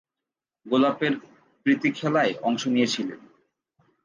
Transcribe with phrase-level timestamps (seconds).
[0.65, 1.13] গোলাপের
[1.65, 3.19] প্রীতিখেলায় অংশ নিয়েছিলেন।